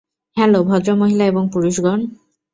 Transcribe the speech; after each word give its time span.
Hello, 0.37 0.59
ভদ্রমহিলা 0.63 1.25
এবং 1.25 1.43
পুরুষগণ! 1.53 1.99